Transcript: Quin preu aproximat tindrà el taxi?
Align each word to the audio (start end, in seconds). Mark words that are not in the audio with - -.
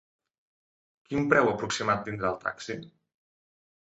Quin 1.09 1.27
preu 1.33 1.51
aproximat 1.51 2.03
tindrà 2.07 2.31
el 2.33 2.39
taxi? 2.47 2.79